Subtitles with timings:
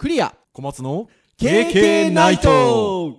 [0.00, 0.34] クリア。
[0.54, 3.18] 小松の KK ナイト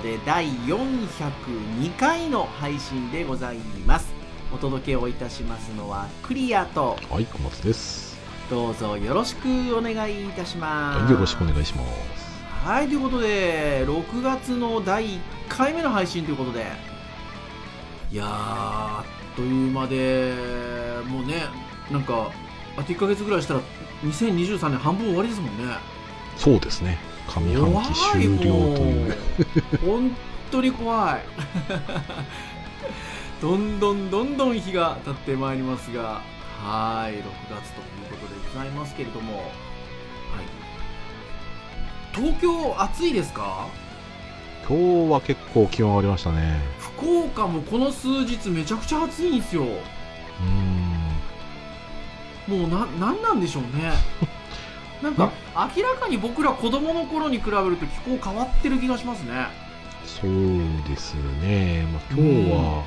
[0.00, 4.12] ことで第402回の配信でございます
[4.52, 8.18] お届けをいたしますのはクリアとはい、小松です。
[8.48, 9.46] どうぞよろしく
[9.76, 11.84] お願いいたしますはい、よろしくお願いしま
[12.16, 12.40] す。
[12.64, 16.66] はいということで6月の第1回目の配信ということで
[18.10, 20.34] いやーあっという間で
[21.08, 21.44] もうね
[21.90, 22.30] なんか
[22.76, 23.60] あと1ヶ月ぐらいしたら
[24.02, 25.74] 2023年半分終わりですもんね
[26.36, 27.09] そうですね。
[27.28, 29.16] 上半期終了という。
[29.84, 30.16] 本
[30.50, 31.20] 当に怖い。
[33.40, 36.20] どんどんどんどん日が経ってまいりますが。
[36.62, 37.84] はい6月とい
[38.16, 39.46] うことでございますけれども、はい、
[42.14, 43.66] 東京暑いですか？
[44.68, 46.60] 今日は結構気温上がりましたね。
[46.78, 49.62] 福岡もこの数日めちゃくちゃ暑いんですよ。
[49.62, 52.60] うーん。
[52.60, 53.92] もうななんなんでしょうね
[55.02, 55.32] なんか
[55.76, 59.46] 明らかに僕ら子供の頃に比べると気候変わってる気がしますね
[60.04, 60.30] そう
[60.88, 61.86] ですね。
[61.92, 62.84] まあ、今日は、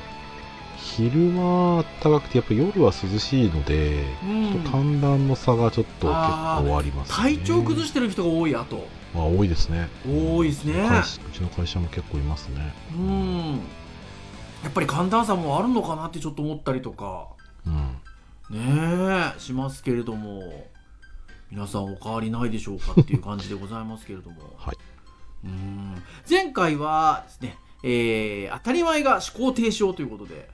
[0.76, 7.16] 昼間暖かくて、やっぱ夜は涼しいので、うんちょっと寒暖の差がちょっと結構ありますね。
[7.16, 9.88] 体調崩してる人が多いあとまあ、多いですね。
[10.06, 12.74] 多いですねうちの会社も結構いますね。
[12.94, 13.52] うん
[14.62, 17.28] やっぱり寒暖差もあるのかなってちょっと思ったりとか
[17.66, 17.96] うん。
[18.50, 20.42] ねえしますけれども
[21.54, 24.76] 皆さんお変わりないでしょうかっていう感じでございますけれども はい。
[25.44, 30.48] うん前回はですね、えー当たり前が思考停止ということで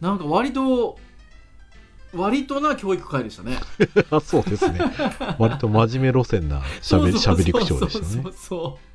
[0.00, 0.98] なんか割と
[2.14, 3.58] 割とな教育会でしたね
[4.10, 4.80] あ そうですね。
[5.38, 8.32] 割と真面目路線なしゃべり、しゃべり口調でしたねそうそう。
[8.32, 8.92] そう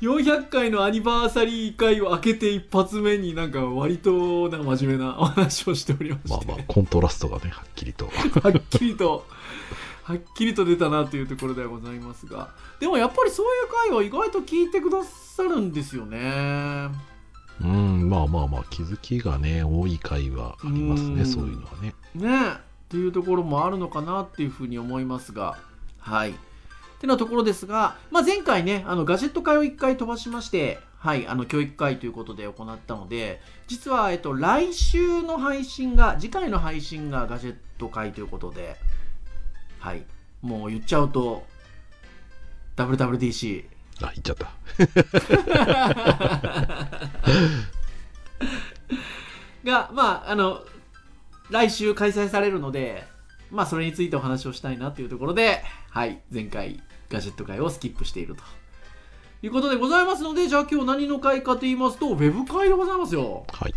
[0.00, 8.06] 400回のアニバーサリー会を開けて一発目になんか割となんか真面目なお話をしておりまして、まあまあ、コントラストがね、はっきりと。
[8.42, 9.26] はっきりと
[10.06, 12.50] はっきりと出たなというところではございますが。
[12.78, 16.90] でもやっぱりそういう回は意外と聞いてくださるんですよね。
[17.60, 21.16] うん、まあまあまあ、気づきがね、多い回はありますうん。
[21.16, 21.94] ね、そういうのはね。
[22.14, 22.54] ねっ
[22.88, 25.58] ていうところもあるのかなっていうふうに思いますが。
[25.98, 26.30] はい。
[26.30, 26.34] っ
[27.00, 38.76] てなところですが、まあ、前回ねあのガジェット会を1回飛ばしましてはいあの教育会ということで行ったので実は、えっと、来週の配信が次回の配信がガジェット会ということで
[39.86, 40.04] はい
[40.42, 41.46] もう言っちゃうと
[42.76, 43.64] WWDC
[44.02, 44.50] あ、言っちゃった。
[49.64, 50.62] が、まあ、あの、
[51.50, 53.06] 来週開催されるので、
[53.50, 58.42] まあ、それについてお話をしたいなというところで、はい、前回、ガジェット会をスキップしていると。
[59.42, 63.46] いうことでございますので、じゃあ今日何の会かと言いますと、ウェブ会でございますよ。
[63.52, 63.74] はい。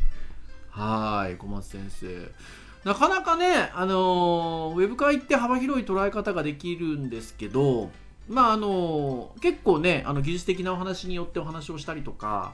[0.69, 2.31] はい、小松先生。
[2.83, 7.91] なかなかね、あのーウェブ会って幅広い捉え方ができるんですけど、
[8.27, 12.53] まああのー結構ね、あの技術的なお話によってお話をしたりとか、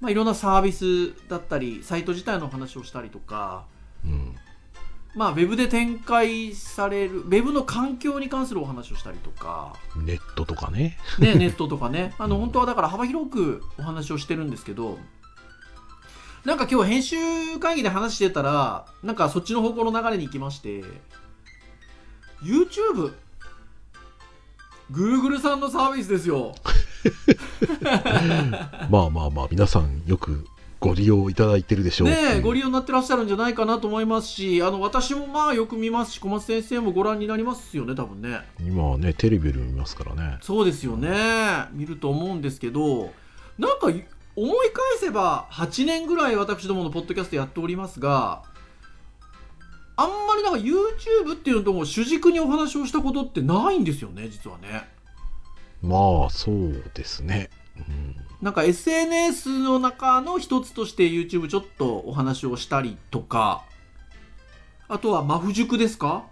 [0.00, 3.66] まあ、いろんなサービスだったり、サイト自体のお話をしたりとか、
[4.04, 4.36] うん。
[5.14, 10.98] まあ、ウェブで展開される、ウェブの環境に関するお話をしたりとか、ネットとかね。
[11.18, 14.98] ね、 ネットとかね、あの本当はだから幅広くお話をしてるんですけど、
[16.48, 17.16] なんか今日編集
[17.60, 20.82] 会議で話してたら、なんかそっちの方向の流れに行きまして、
[22.42, 23.12] YouTube、
[24.90, 26.54] Google さんのサービスですよ。
[28.88, 30.46] まあまあまあ、皆さんよく
[30.80, 32.08] ご利用いただいてるでしょう。
[32.08, 32.64] ねえ、ご利用。
[32.64, 38.40] 用になってらっしゃるんじゃないかなと思いますし、あの私もまあよく見ますし、小松先生もご覧になりますよね、多分ね。
[38.58, 40.38] 今はね、テレビで見ますからね。
[40.40, 43.12] そうですよね見ると思うんですけど
[43.58, 44.06] なんかい
[44.40, 48.44] 思い返せば8年ぐらい私どものポッドキャストやっておりますが
[49.96, 54.88] あんまりなんか YouTube っていうのとも主軸にお話をしたことってないんですよね実はね
[55.82, 57.50] まあ、そうですね。
[57.76, 58.16] うん。
[58.42, 63.62] なんか SNS の中の一つとして YouTube ちょっとお話をしたりとか
[64.88, 66.24] あとはマフ塾ですか？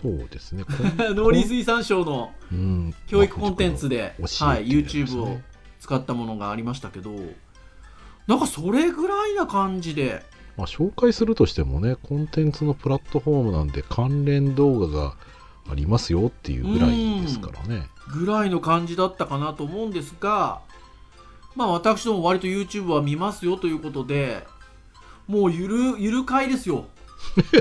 [0.00, 0.64] そうですね。
[1.12, 2.94] 農林水産省のうん。
[3.08, 5.44] 教育コンテンツで、まあはい、YouTube をね
[5.82, 7.10] 使ったものがありましたけど
[8.28, 10.22] なんかそれぐらいな感じで。
[10.56, 15.14] まあ、紹介するとしてもね、コンテンツのプラットフォームなんで関連動画が
[15.68, 17.88] ありますよっていうぐらいですからね。
[18.12, 20.60] ぐらいの感じだったかなと思うんですが
[21.54, 24.44] まあ私ども割と YouTube は見ますよということで
[25.26, 26.86] もうゆるゆる会ですよ。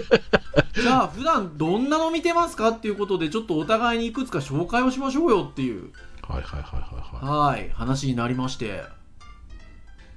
[0.73, 5.91] じゃあ普段どんなの見てますかっていうことでちょっとお互いにいくつか紹介をしましょうよっていう
[6.31, 6.87] はいはいはいは
[7.21, 8.83] いははい話になりまして。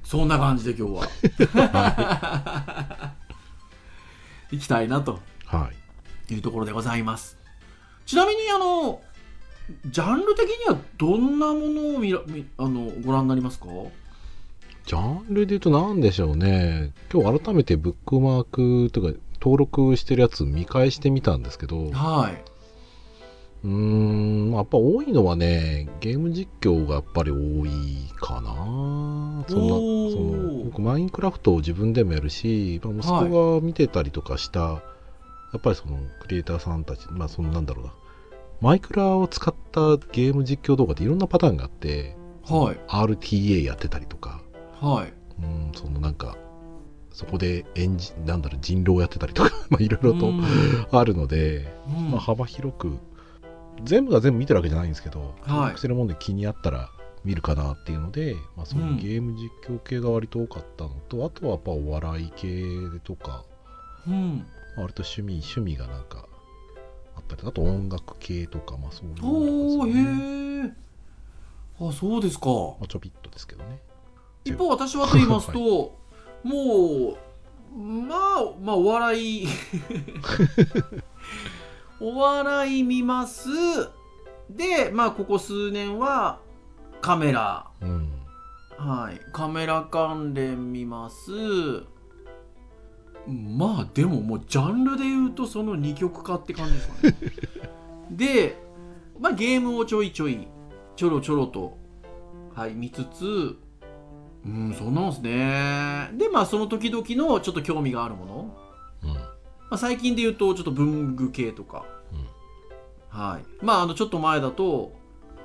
[0.04, 1.08] そんな感じで今日は。
[4.52, 5.18] 行きたいなと。
[5.52, 5.70] いは
[6.30, 6.34] い。
[6.34, 7.36] いうところでございます。
[8.06, 9.00] ちなみにあの
[9.86, 13.66] ジャンル的にはどんなものを見ら見あのご覧になりますか？
[14.84, 16.92] ジャンルで言うと何でしょうね。
[17.12, 19.08] 今日改めてブックマークとか
[19.40, 21.90] 登録してるやつ見返してみたんですけど。
[21.90, 22.44] はい。
[23.64, 27.70] うーんまあやっぱ多いのはねゲーム実況がやっぱり多い
[28.16, 28.54] かな。
[29.48, 30.58] そんなそおー。
[30.58, 34.82] の僕マインクラフトを自分でもやるし、まあ、息子が見てたりとかした、や
[35.56, 37.92] っぱりそのクリエイターさんたちまあそのなんだろうな。
[38.60, 39.80] マイクラを使った
[40.12, 42.76] ゲーム実況動画っていろんなパターンがあってはい。
[42.88, 44.40] RTA やってたりとか。
[44.80, 45.12] はい。
[45.42, 46.36] うんそのなんか
[47.10, 50.42] そこでエンジなんだろう人狼やってたりとか まあいろいろとうん。
[50.90, 52.10] あるので、うん。
[52.12, 52.98] まあ、幅広く
[53.82, 56.90] 全部が全部見てるわけじゃないんですけど、はいるもんで気にあったら
[57.24, 62.64] 見るかなっていうので、まあ、そういうゲーム実況系が割と多かったのと、あとはやっぱお笑い系
[63.02, 63.44] とか
[64.06, 64.46] うん。
[64.76, 66.26] 割と趣味趣味がなんか
[67.16, 70.72] あったりあと音楽系とかまあそういうおおのとかねへえ。
[71.88, 72.48] あ、そうですか。
[72.48, 73.78] まあ、ちょびっとですけどね
[74.44, 75.96] 一方私はと言いますと、
[76.42, 79.46] もうまあまあお笑い
[82.06, 83.48] お笑い見ます。
[84.50, 86.38] でまあここ数年は
[87.00, 87.66] カメラ。
[87.80, 88.12] うん。
[88.76, 89.18] はい。
[89.32, 91.30] カメラ関連見ます。
[93.26, 97.16] まあでももうジャンルで言うとその二極化って感じですかね。
[98.12, 98.62] で
[99.18, 100.46] まあゲームをちょいちょい
[100.96, 101.78] ちょろちょろと
[102.54, 103.56] はい見つつ
[104.44, 106.10] うんそうなんですね。
[106.18, 108.56] でまあその時々のちょっと興味があるもの、
[109.04, 109.14] うん。
[109.14, 109.20] ま
[109.70, 111.86] あ、最近で言うとちょっと文具系とか、
[113.14, 113.64] はい。
[113.64, 114.92] まああのちょっと前だと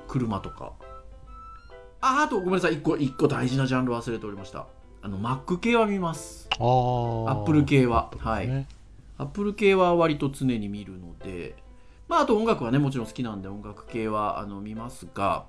[0.08, 0.72] 車とか。
[2.00, 2.74] ああとごめんなさい。
[2.74, 4.66] 一個一個大事なジャンル忘れておりました。
[5.02, 6.48] あの Mac 系は見ます。
[6.58, 6.66] ああア
[7.36, 8.66] ップル系はね。
[9.18, 11.54] アップル系は割と常に見るので、
[12.08, 15.46] まあ、あと音楽はねもちろん好きなんで音楽系はあの見ますが。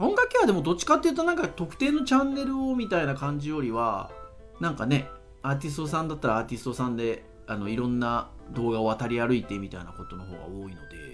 [0.00, 4.10] 音楽系はでもどっちかっていうとなんか特定のチャンネルをみたいな感じよりは
[4.58, 5.08] なんかね
[5.42, 11.09] アーティストさんだったらアーティストさんであのいろんな動画を渡り歩いてみたいなことの方が多いので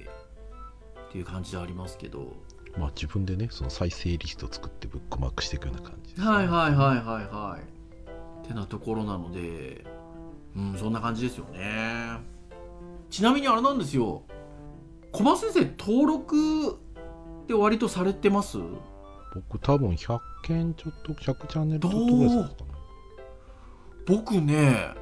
[1.09, 2.37] っていう感じでありますけど。
[2.79, 7.25] まあ自分でねその再生リスト作ってブックマークしていくような感じですね、はいはいはいはい。
[7.25, 7.59] は
[8.45, 9.85] いてなところなので。
[10.55, 12.19] うんそんな感じですよね。
[13.11, 14.23] ちなみにあれなんですよ。
[15.13, 18.59] 小松先生登録って割とされてます？
[19.35, 22.71] 僕多分100件ちょっと100チャンネルちょっとぐらいですかね。
[24.07, 24.95] 僕ね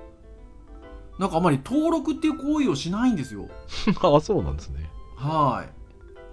[1.19, 3.49] なんかあまり登録っていう行為をしないんですよ。
[4.03, 4.91] あそうなんですね。
[5.17, 5.74] はい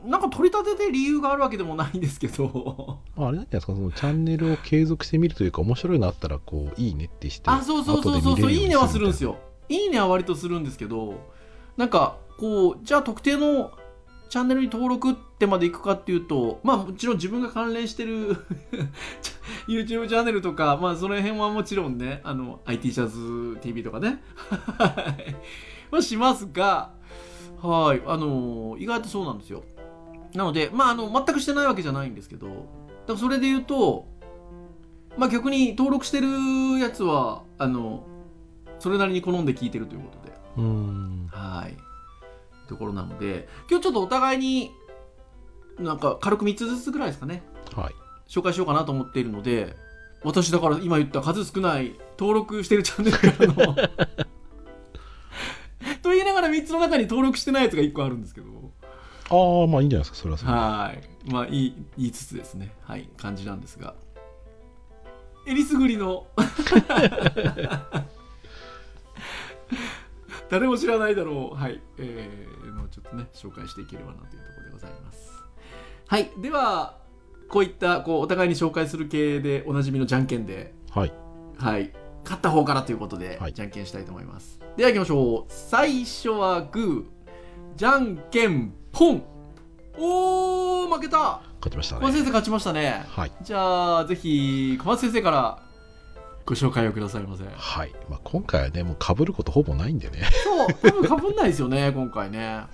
[0.05, 2.99] なんか取り立てて理由があるわけでもないんですけど。
[3.15, 8.39] まあ、あれなんじゃないですかそのチャンネルを継続してみるというか面白いのあったらこういいねってしてあそうそうそうそう。
[8.39, 9.37] そういいねはするんですよ
[9.69, 11.15] いいねは割とするんですけど
[11.77, 13.71] なんかこうじゃあ特定の
[14.29, 18.37] チャンネルに登録ってまでいくかっていうとまあもちろん自分が関連してる
[19.67, 24.23] YouTube チャンネルとかまあその辺はもちろんねあの IT シャズ TV とかね。
[25.91, 26.93] はしますが
[27.61, 28.01] はい。
[28.07, 29.63] あの意外とそうなんですよ
[30.33, 32.59] なのでまああの全くしてないわけじゃないんですけどだか
[33.07, 34.07] らそれで言うと
[35.17, 36.29] まあ逆に登録してる
[36.79, 38.05] やつはあの
[38.79, 40.31] それなりに好んで聞いてるということで。
[40.57, 41.27] うーん。
[41.31, 41.77] はい。
[42.67, 44.71] ところなので今日ちょっとお互いに
[45.77, 47.43] なんか軽く3つずつぐらいですかね。
[47.75, 47.93] はい。
[48.27, 49.75] 紹介しようかなと思っているので
[50.23, 53.33] 私だから今言った数少ない登録してるチャンネルから
[53.65, 53.75] の
[56.01, 58.71] と言いながら3つの中に登録してないやつが1個あるんですけど
[59.31, 60.57] ああまあいいんじゃないですかそれはそれで。
[60.57, 61.31] はい。
[61.31, 62.73] まあいい言いつつですね。
[62.81, 63.95] はい感じなんですが。
[65.47, 66.27] えりすぐりの。
[70.49, 71.55] 誰も知らないだろう。
[71.55, 71.81] はい。
[71.97, 75.31] えー、のちょっとね紹介していければなというところでございます。
[76.07, 76.29] はい。
[76.41, 76.97] では
[77.47, 80.73] こういったこうお互いに紹介する系でおなじみのじゃんけんで。
[80.89, 81.13] はい。
[81.57, 81.93] はい。
[82.25, 83.53] 勝った方からということで、はい。
[83.53, 84.59] じゃんけんしたいと思います。
[84.75, 85.45] では行きましょう。
[85.47, 87.77] 最初はグー。
[87.77, 89.23] じゃんけんポン
[89.97, 91.41] おー負けた。
[91.59, 93.03] 勝ちました小松ね先生勝ちましたね。
[93.07, 93.31] はい。
[93.41, 95.63] じゃあぜひ小松先生から
[96.45, 97.43] ご紹介をくださいませ。
[97.43, 100.23] はい、まあ、今回はねもう被ることほぼないんでね。
[100.43, 102.65] そう多分かぶんないですよね 今回ね。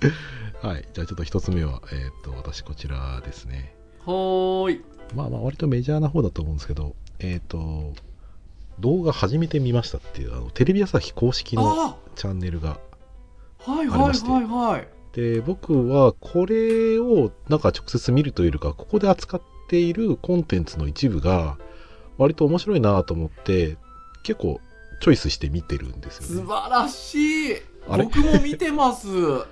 [0.62, 0.88] はい。
[0.92, 3.74] じゃあちょっと一つ目はえっ、と私こちらですね。
[4.04, 4.84] はーい。
[5.14, 7.92] まあまあ割とメジャーな方だと思うんですけどえっ、と
[8.78, 12.78] 動画初めて見ましたっていうあのテレビ朝日公式のあチャンネルが
[13.66, 21.58] あはいはいはいはいで僕はこれをなんか直接見るというよりかここで扱っているコンテンツの一部が
[22.18, 23.76] 割と面白いなと思って
[24.22, 24.60] 結構
[25.00, 26.42] チョイスして見てるんですよ素ね。
[26.46, 27.56] 晴らしい。
[27.86, 29.06] 僕も見てます。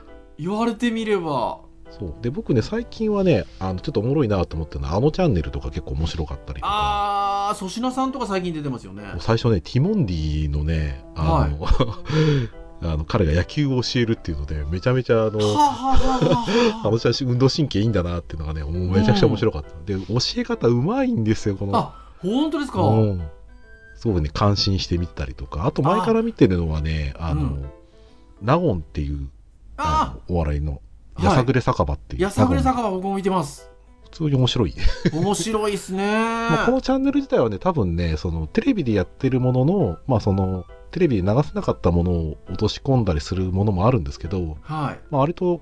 [0.38, 1.60] 言われてみれば。
[1.90, 2.14] そう。
[2.20, 6.68] で僕ね最近はねあのちょっとおもろいなと思ってるのはあのチャンネルとか結構面白かったりとか。
[6.68, 9.04] ああ粗品さんとか最近出てますよね。
[9.20, 11.66] 最初ねティモンディのねあの、
[12.82, 21.76] あの彼が野球を教えるっていうのでめちゃめちゃあのはあ、の人は運動神経いいんだなっていうのがねもうめちゃくちゃ面白かった、で教え方うまいんですよこの。
[21.76, 23.28] あ本当ですか、うん、
[23.96, 25.66] すごくね感心して見てたりとか。
[25.66, 27.70] あと前から見てるのはねあの、うん。
[28.42, 29.28] 納言っていう
[29.78, 30.72] あお笑いの
[31.14, 33.70] はいやさぐれ酒場っていう、やさぐれ酒場僕も見てます。
[34.04, 34.74] 普通に面白い。
[35.12, 36.04] 面白いっすね。
[36.12, 44.98] まあこのチャンネル自体はね多分ねそのテレビでやってるもののまあそのテレビで流せなかったものを落とし込んだりするものもあるんですけど、はい。
[45.10, 45.60] まあ、割と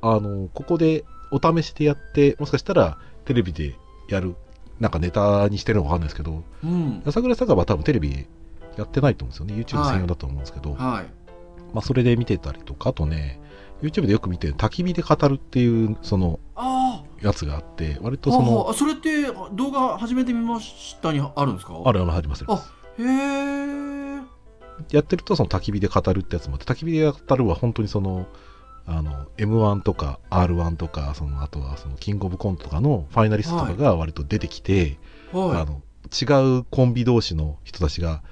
[0.00, 3.74] あのここでお試しでやってもしかしたらテレビで
[4.08, 4.36] やる
[4.80, 7.02] なんかネタにしてるのかわかんないですけどうん。
[7.04, 8.26] やさぐれ酒場は多分テレビ
[8.76, 9.62] やってないと思うんですよね。
[9.62, 11.06] YouTube 専用だと思うんですけど、はい。
[11.72, 13.40] まあ、それで見てたりとかあとね
[13.82, 21.74] YouTube でよく見てる焚き火で語るっていうそのあやつがあって割あとそのあそれって動画初めて見ましたにあるんですか？
[21.84, 22.72] あるあるありますあります。
[22.98, 23.65] へえ
[24.90, 28.26] やってるとその焚き火で語るってやつもあって焚き火で語るは本当にその
[28.86, 34.96] あの M1 とか R1 とかそのあとはそのキングオブコントとかのファイナリストとかが割と出てきて、
[35.32, 38.22] あはの違うコンビ同士の人たちが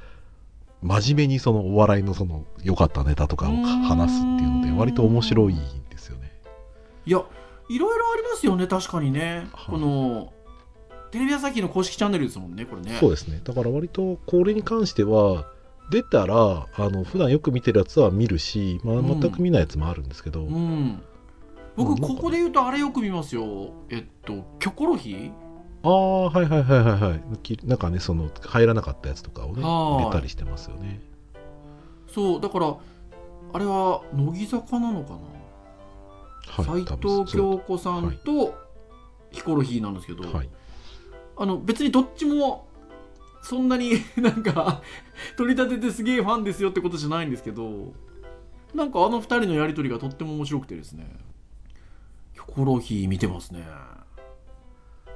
[0.80, 5.58] 真面目にそのお笑いのその良かったネタとかを話すっていうので割と面白いん
[5.90, 6.30] ですよね。
[7.06, 7.24] いいや
[7.68, 9.70] いろいろありますよね確かにね、はい。
[9.70, 10.32] この
[11.10, 12.96] テレビ朝日の公式チャンネルですもんねこれね。
[13.00, 13.40] そうですね。
[13.42, 15.46] だから割とこれに関しては
[15.91, 16.35] 出たら
[16.75, 19.21] あの普段よく見てるやつは見るし、まあ、うん。
[19.21, 21.03] 全く見ないやつもあるんですけど、うん。
[21.76, 23.73] 僕ここで言うとあれよく見ますよ。
[23.91, 25.33] えっとキョコロヒー？
[25.83, 27.38] ああはいはいはいはいはい。
[27.43, 30.05] きなんかねその入らなかったやつとかをねはい。
[30.05, 31.00] 入れたりしてますよね。
[32.12, 32.76] そうだから
[33.53, 35.19] あれは乃木坂なのかな？
[36.64, 38.55] はい藤京子さんと
[39.31, 40.49] ヒコロヒーなんですけど、はい。
[41.37, 42.69] あの別にどっちも
[43.44, 44.82] そんなに なんか
[45.36, 47.92] 取り立ててすげえファンですよってことじゃないんですけど
[48.74, 51.06] なんかあの二人のやり取りがとっても面白くてですね。
[52.32, 53.64] ヒコロヒー見てますね。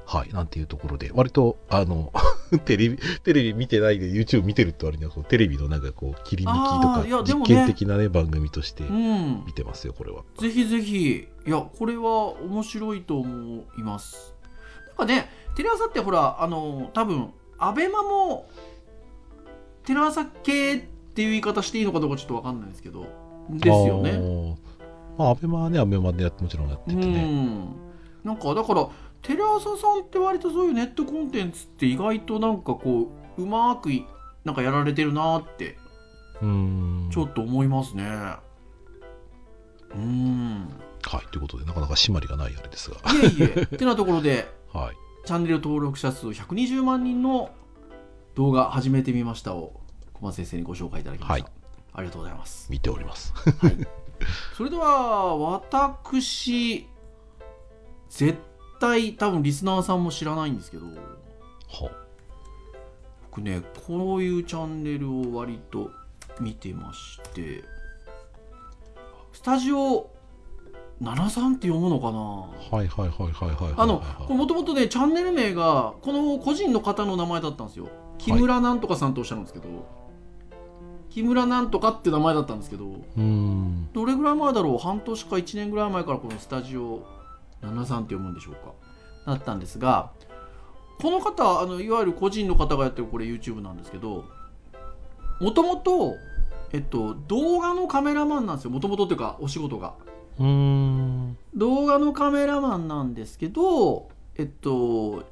[0.06, 1.10] はいなんていうところで。
[1.12, 2.12] 割とあの
[2.64, 9.42] テレビテレビ見てないで YouTube 見てるって割にはこうテレビのなんかこう切り抜きとか実験的なね番組としてうん。
[9.44, 10.22] 見てますよこれは。
[10.38, 11.28] ぜひぜひ。
[11.46, 14.34] いやこれは面白いと思います。
[14.86, 18.48] なんかねテレ朝ってほらあの多分アベマも
[19.84, 20.80] テレ朝系っ
[21.14, 23.06] ていう言い方していいのかどうかちょっと分かんないですけど
[23.50, 24.10] ですよね。
[24.10, 24.56] あー。
[25.18, 27.74] まあアベマはねアベマでやってもちろんやってうてね、ん。
[28.24, 28.88] なんかだから
[29.22, 34.04] テレ朝さんって割とそういうネットコンテンツって意外となんかこううまくい
[34.44, 35.76] なんかやられてるなって
[36.40, 37.08] うん。
[37.12, 38.04] ちょっと思いますね。
[39.94, 40.68] うん。
[41.02, 42.96] はいということでなかなか締まりがないあれですが。
[42.96, 43.00] い
[43.40, 43.62] えいえ。
[43.62, 44.96] ってなところで はい
[45.28, 47.50] チャンネル登録者数120万人の
[48.34, 49.78] 動画始めてみましたを
[50.14, 51.44] 小松先生にご紹介いただきました、はい。
[51.92, 53.34] ありがとうございます、見ております。
[53.34, 53.76] はい、
[54.56, 56.86] それでは私
[58.08, 58.38] 絶
[58.80, 61.90] 対多分リスナーさんも知らないんですけどは
[63.30, 65.90] 僕ねこういうチャンネルを割と
[66.40, 67.64] 見てまして
[69.34, 70.08] スタジオ
[71.02, 72.18] 73って読むのかな？
[72.18, 74.02] はいはいはいはいはいはいあの
[74.34, 77.88] もともとねチャンネル名がこの個人の方の名前だったんですよ。
[78.18, 79.68] 木村なんとかさんとおっしゃるんですけど、
[81.08, 82.86] 木村なんとかって名前だったんですけど。
[82.86, 83.88] うーん。
[83.92, 84.78] どれぐらい前だろう？
[84.78, 87.06] 半年か1年ぐらい前からこのスタジオ
[87.62, 88.72] 73って読むんでしょうか？
[89.26, 90.10] だったんですが
[91.00, 94.24] この方あのいわゆる個人の方がやってるこれ YouTube なんですけど
[95.40, 96.16] もともと
[96.72, 98.70] えっと動画のカメラマンなんですよ。
[98.72, 99.94] もともとっていうかお仕事が
[100.38, 105.24] 動画のカメラマンなんですけどえっと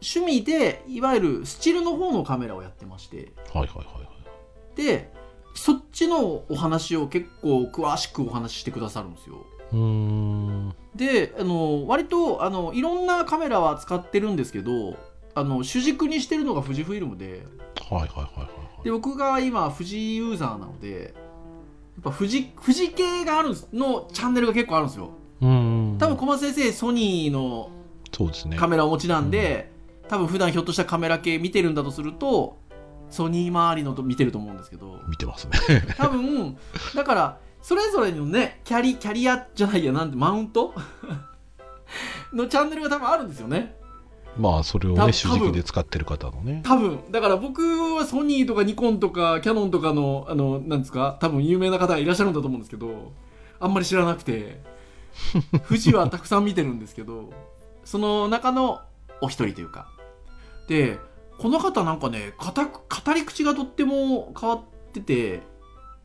[0.00, 3.32] 趣味でいわゆるスチルの方のカメラをやってまして。
[3.52, 4.76] はいはいはいはい。
[4.76, 5.12] で
[5.54, 9.44] そっちのお話を結構詳しくお話ししてくださるんですよ。
[9.72, 10.74] うーん。
[10.94, 14.96] であの割とあのいろんなカメラは使ってるんですけど
[15.34, 17.44] あの主軸にしてるのが富士フイルムで。
[17.90, 18.48] はいはいはいはい
[18.84, 21.27] で僕が今富士ユーザーなのでや
[21.98, 25.10] っぱ富士富士系があるのチャンネルが結構あるんですよ。
[25.40, 27.70] うーん多分小松先生ソニーの
[28.56, 29.70] カメラをお持ちなんで、
[30.08, 32.58] 多分普段ひょっとしたらカメラ系見てるんだとすると
[33.10, 35.00] ソニー周りのと見てると思うんですけど。
[35.08, 35.52] 見てますね。
[35.98, 36.56] 多分
[36.94, 40.74] だからそれぞれのねキャリキャリアじゃないやなんてマウント？
[42.32, 43.74] のチャンネルが多分あるんですよね
[44.36, 46.62] まあそれをたね主軸で使ってる方のね。
[46.64, 47.00] 多分。
[47.10, 47.62] だから僕
[47.94, 53.12] はソニーとかニコンとかキャノンとかのあのなんですか多分有名な方がいらっしゃるんだと思うんですけど
[53.58, 54.60] あんまり知らなくて。
[55.68, 57.30] 富士はたくさん見てるんですけど
[57.84, 58.80] その中の
[59.20, 59.88] お一人というか。
[60.68, 60.98] で
[61.38, 65.42] この方なんかね語語り口がとっても変わってて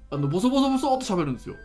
[0.10, 1.56] あのボソボソボソっと喋るんですよ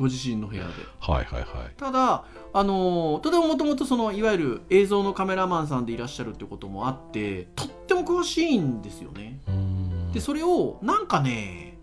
[0.00, 0.70] ご自身の部屋で。
[0.98, 1.48] はいはいはい。
[1.76, 9.40] ただあのとてももともとそのいわゆる映像のカメラマンさんでいらっしゃるってこともあってとっても詳しいんですよね。
[10.14, 11.76] でそれをなんかね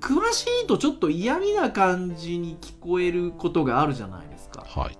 [0.00, 4.64] 詳しいとちょっと嫌味な感じに聞こえることがあるじゃないですか。
[4.66, 4.98] はい。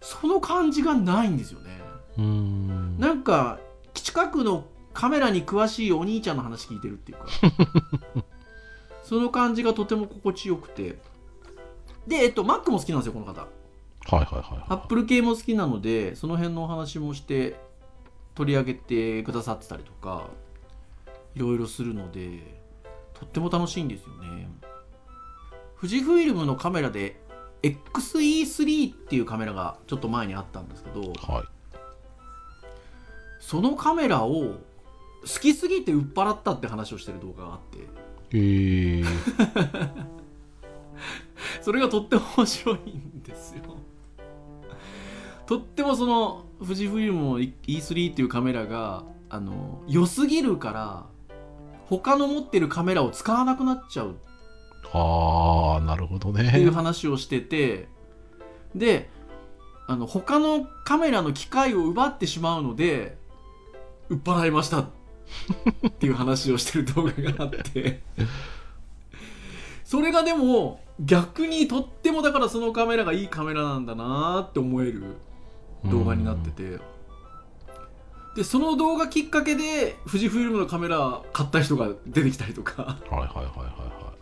[0.00, 1.80] その感じがないんですよね。
[2.16, 2.98] うーん。
[3.00, 3.58] なんか
[3.92, 8.24] 近くのカメラに詳しいお兄ちゃんの話聞いてるっていうか。
[9.02, 10.98] その感じがとても心地よくて
[12.06, 13.40] でえっと Mac も好きなんですよこの方。
[13.40, 17.56] はいはいはいアッはプル系も好きなのでその辺のお話もして
[18.36, 20.28] 取り上げてくださってたりとか
[21.34, 22.60] いろいろするので
[23.14, 24.48] とっても楽しいんですよね。
[25.80, 27.20] 富士フイルムのカメラで
[27.62, 31.44] XE3 っていうカメラがちょっと前にあったんですけどいはい。
[33.40, 34.54] そのカメラを
[35.22, 37.86] 好きすぎて売っ払ったって話をしてる動画があって。
[38.32, 39.06] えー、
[41.60, 43.62] それがとっても面白いんですよ。
[45.46, 51.06] とってもその富士フイルムの E3 っていうカメラがあの良すぎるから
[51.88, 54.16] 他の持ってるカメラを使わなくなっちゃう。
[54.92, 57.88] ああなるほどっていうね話をしてて
[58.74, 59.10] で
[59.88, 63.16] あの他のカメラの機械を奪ってしまうので
[64.08, 64.80] 売っ払いました。
[65.88, 68.00] っていう話をしてる動画があって
[69.86, 75.04] それがでも逆にとってもだからそのカメラがいいカメラなんだなって思える
[75.84, 76.80] 動画になってて。
[78.34, 84.12] でその動画きっかけで富士フイルムのカメラ買った人が出てきたりとかはいはいはいはいは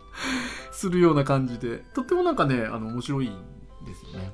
[0.71, 3.31] するような感じでとってもなんかねあの面白いん
[3.85, 4.31] ですよね。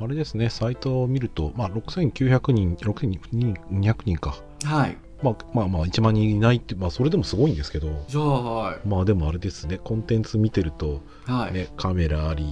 [0.00, 4.34] いあれですねサイトを見るとまあ6900人6200人か。
[4.64, 8.04] はいまあまあまあ1万人いないってまあそれでもすごいんですけど。
[8.08, 8.78] じゃあはい。
[8.86, 9.78] まあでもあれですね。
[9.78, 12.44] コンテンツ見てるとはい、ね、カメラあり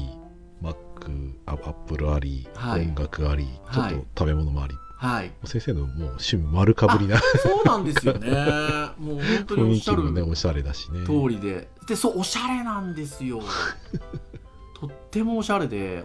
[0.63, 0.75] Mac
[1.47, 2.83] あアップルあり、はい。
[2.83, 7.21] 音楽ありちょっはいと食べ物もあり、はい、先生のもう趣味丸かぶりな。
[7.21, 8.31] そうなんですよね。
[8.99, 11.05] もう本当に おっしゃねおしゃれだしね。
[11.07, 11.69] 通りで。
[11.87, 13.41] でそうおしゃれなんですよ。
[14.79, 16.05] とってもおしゃれで。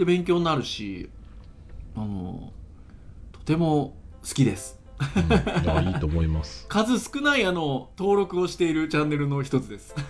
[0.00, 1.10] で勉強になるし
[1.94, 2.54] あの
[3.32, 3.94] とても
[4.26, 5.64] 好きですうん。
[5.64, 6.66] いやいいと思います。
[6.70, 9.94] 数少ないあの登録をしているチャンネルの一つです。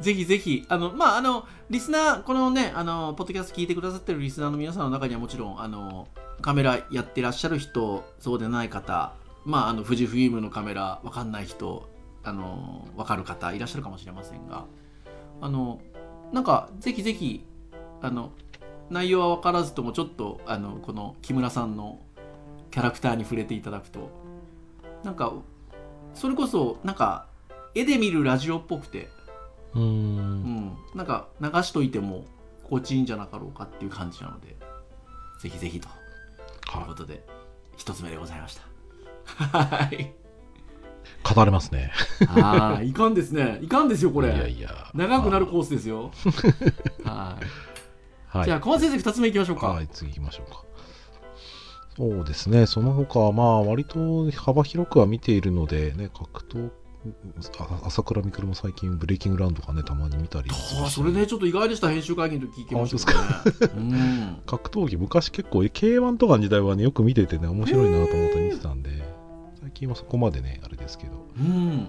[0.00, 6.06] ぜひぜひ、あの、まあ、あの、リスナー、このね、あの、ポッドキャスト聞いてくださってるリスナーの皆さんの中にはもちろん、あの、
[6.40, 9.12] カメラやってらっしゃる人、そうでない方、
[9.44, 11.88] まあ、あの、富士フイルムのカメラ、わかんない人、
[12.22, 14.66] あの、わかる方、いらっしゃるかもしれませんが、
[15.40, 15.80] あの、
[16.32, 17.44] なんか、ぜひぜひ、
[18.00, 18.30] あの、
[18.90, 21.98] 内容は分からずとも、ちょっと、あの、この木村さんの
[22.70, 24.10] キャラクターに触れていただくと、
[25.04, 25.32] なんか、
[26.14, 27.26] それこそ、なんか、
[27.74, 29.08] 絵で見るラジオっぽくて、
[29.74, 30.26] うん。
[30.44, 32.24] ん、なんか流しといても
[32.64, 34.56] 心地いいんじゃなかろうかっていう感じなので。
[35.40, 35.88] ぜひぜひと。
[35.88, 35.90] い。
[36.74, 37.24] うはことで
[37.76, 38.62] 一つ目でございました。
[39.24, 40.02] はい。
[40.02, 40.06] い
[41.34, 41.92] 語れますね。
[42.28, 43.58] ああいかんですね。
[43.62, 44.34] いかんですよこれ。
[44.34, 44.90] いやいや。
[44.94, 46.10] 長くなるコースですよ。
[47.04, 48.38] はい。
[48.38, 48.44] はい。
[48.44, 49.68] じゃあ小松先生二つ目いきましょうか。
[49.68, 50.64] はい次行きましょうか
[51.98, 52.66] そうですね。
[52.66, 56.70] その他はまあ割と幅広くは見ているのでね格闘
[57.58, 63.72] あ朝倉未来も最近ブレイキングラウンドとかねたまに見たりしあーそれねちょっと意外でした編集会議の時聞きましたね。
[63.76, 64.42] うん。
[64.46, 68.90] 格闘技昔結構 K1 とかの時代はねよく見ててね面白いなと思って見てたんで
[69.60, 71.26] 最近はそこまでねあれですけど。
[71.36, 71.88] うん。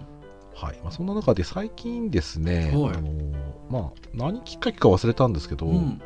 [0.55, 2.97] はい、まあ、そんな中で最近ですね、はい。
[2.97, 3.11] あの
[3.69, 6.01] まあ何きっかけか忘れたんですけど、うん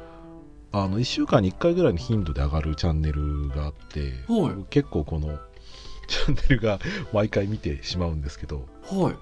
[0.75, 4.55] あの1週間に1回ぐらいの頻度で上がるチャンネルがあって、はい。
[4.55, 5.37] 僕結構この
[6.09, 6.79] チャンネルが
[7.13, 9.15] 毎回見てしまうんですけど、はい。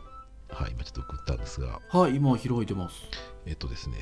[0.49, 3.03] はい、今ちょっと送ったんですがはい今開いてます。
[3.45, 3.95] えっとですね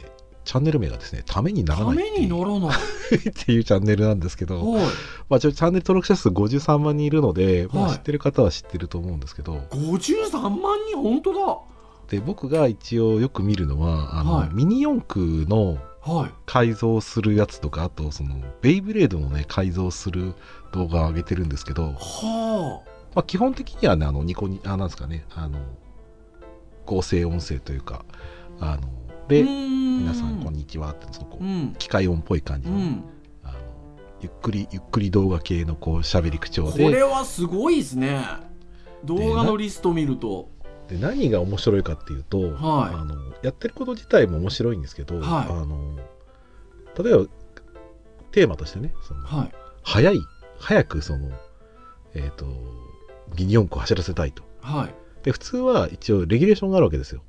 [0.45, 2.77] チャンネル名がですねためにならないっていうにならない。
[3.17, 4.83] っていうチャンネルなんですけど、はい。
[5.27, 11.57] まあ、ちょチャンネル登録者数53万人いるので、まあ、はい知ってる方は知ってると思うんですけど、53万人本当だ。
[12.09, 14.49] で僕が一応よく見るのはあの、はい。
[14.53, 15.88] ミニ四駆のはい
[16.45, 20.33] 改造するやつとかあとそのベイブレードのね改造する
[20.71, 22.81] 動画を上げてるんですけど、は
[23.13, 25.59] まあ、基本的にはねあのニコニあなんですかねあの
[26.85, 28.05] 合成音声というか
[28.59, 28.81] あの
[29.27, 31.75] で皆さんこんにちはってそのこううん。
[31.77, 33.03] 機械音っぽい感じの,、うん。
[33.43, 33.57] あの
[34.21, 38.25] ゆっくりゆっくり動画系のこう喋り口調これではすごいですね。
[39.03, 40.49] 動画のリスト見ると
[40.89, 42.51] で何が面白いかっていうと、はい。
[42.95, 45.25] あのやってること自体も面白いんですけど、はい。
[45.25, 45.97] あの
[47.01, 47.25] 例えば
[48.31, 49.51] テーマとしてねそのはい。
[49.83, 50.19] 早い
[50.57, 51.29] 早くその
[52.15, 52.45] えっ、と
[53.37, 54.43] ミニ四駆を走らせたいと。
[54.61, 54.95] はい。
[55.23, 57.21] で普通は一応レギュレーションがあるわけですよ。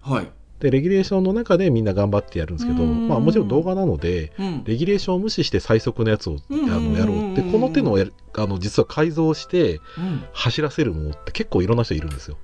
[0.00, 3.08] はいでレギュレーションの中でみんな頑張ってやるんですけど、うん。
[3.08, 4.64] まあ、もちろん動画なのでうん。
[4.64, 7.96] レギュレーションを無視して最速のやつをあのやろうってこの手の
[8.34, 10.24] あの実は改造してうん。
[10.32, 12.36] 走らせるものって結構いろんな人いるんですよ。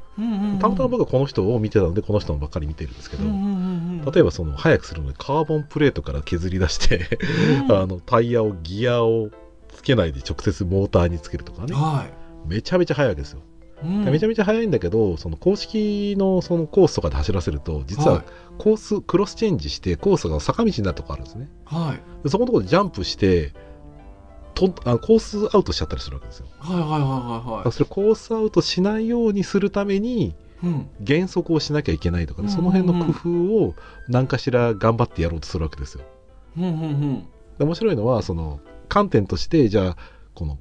[0.60, 3.24] たまたま僕はこの人を見てたのでこの人のばっかり見てるんですけど、
[4.12, 7.08] 例えばその速くするのにカーボンプレートから削り出して
[7.68, 7.76] うん。
[7.76, 9.30] あのタイヤをギアを
[9.68, 11.74] つけないで直接モーターにつけるとかね。
[11.74, 12.06] は
[12.46, 13.42] めちゃめちゃ速いわけですよ、い
[13.84, 14.04] うん。
[14.04, 18.24] めちゃめちゃ速いんだけどその公式のそのコースとかで走らせると実ははい。
[18.58, 21.48] コースクロスチェンジしてコースが坂道になるとこあるんですね。
[21.64, 22.22] はい。
[22.22, 23.52] でそこのところでジャンプして
[24.54, 26.46] とあコースアウトしちゃったりするわけですよ。
[26.58, 27.72] はいはいはいはいはい。
[27.72, 30.88] それコースアウトしないようにするためにうん。
[31.00, 32.54] 減速をしなきゃいけないとかね、うん。
[32.54, 33.74] その辺の工夫を
[34.08, 36.04] 何かしら頑張ってやろうとするわけですよ。
[36.56, 37.26] うんうんうん。
[37.58, 39.96] で面白いのはその観点としてじゃあ
[40.34, 40.58] この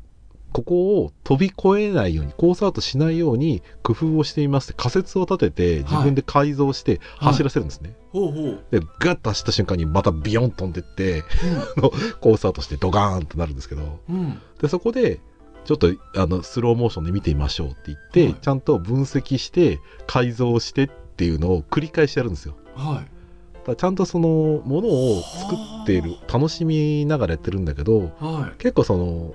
[0.54, 4.72] ここを飛び越えないようにコースアウトしないように工夫をしています。
[4.72, 8.64] って仮説を立てて自分で改造して走らせるんですね、ほうほう。
[8.72, 11.24] でガッと走った瞬間にまたビヨン飛んでって
[12.22, 14.00] コースアウトしてドガーンってなるんですけど。
[14.10, 14.16] うん。
[14.16, 15.20] うんでそこで
[15.66, 18.36] ちょっとあのスローモーションで見てみましょうって言って、はい。
[18.36, 22.56] ちゃんと分析して改造してっていうのを繰り返しやるんですよ。
[22.76, 22.96] はい。
[22.96, 23.08] だか
[23.68, 28.58] らちゃんとそのものを作っている楽しみながらやってるんだけどはい。
[28.58, 29.34] 結構その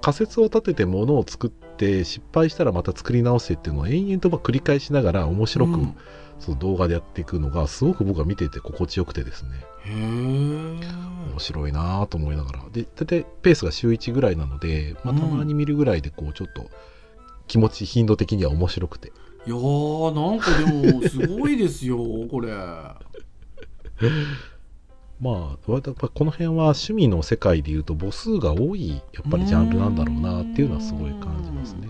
[0.00, 5.96] 仮説を立ててものを作って失敗したらまた作り直してっていうのを延々とまあ繰り返しながら面白く、うん。
[6.38, 9.50] その動画でやっていくのがすごく僕は見ていて心地よくてですね。
[9.84, 12.64] へえ面白いなぁと思いながら。
[12.72, 15.20] で大体ペースが週1ぐらいなので、まあ、うん。
[15.20, 16.70] たまに見るぐらいでこうちょっと
[17.46, 19.12] 気持ち頻度的には面白くて。
[19.46, 21.98] いやーなんかでもすごいですよ
[22.30, 22.52] これ
[25.20, 31.88] まあやっぱこの辺は趣味の世界でいうと母数が多いやっぱりジャンルなんだろうなっていうのはすごい感じますね。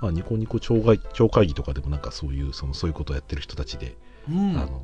[0.00, 3.96] まあ、ニコニコ超会超会議とかでもなんかそういうそのそういうことをやってる人たちで、
[4.28, 4.56] うん。
[4.58, 4.82] あの